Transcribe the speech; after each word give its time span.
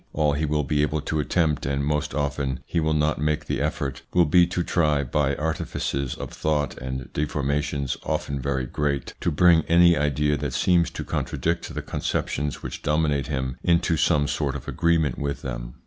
All 0.13 0.33
he 0.33 0.45
will 0.45 0.63
be 0.63 0.81
able 0.81 1.01
to 1.01 1.19
attempt, 1.19 1.63
and 1.67 1.85
most 1.85 2.15
often 2.15 2.61
he 2.65 2.79
will 2.79 2.95
not 2.95 3.21
make 3.21 3.45
the 3.45 3.61
effort, 3.61 4.01
will 4.15 4.25
be 4.25 4.47
to 4.47 4.63
try, 4.63 5.03
by 5.03 5.35
artifices 5.35 6.15
of 6.15 6.31
thought 6.31 6.75
and 6.79 7.13
deformations 7.13 7.97
often 8.01 8.39
very 8.39 8.65
great, 8.65 9.13
to 9.19 9.29
bring 9.29 9.61
any 9.67 9.95
idea 9.95 10.37
that 10.37 10.53
seems 10.53 10.89
to 10.89 11.03
contradict 11.03 11.71
the 11.71 11.83
con 11.83 12.01
ceptions 12.01 12.63
which 12.63 12.81
dominate 12.81 13.27
him, 13.27 13.57
into 13.63 13.95
some 13.95 14.27
sort 14.27 14.55
of 14.55 14.67
agreement 14.67 15.19
with 15.19 15.43
them. 15.43 15.75